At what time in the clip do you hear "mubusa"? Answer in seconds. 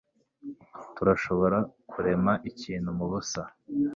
2.97-3.41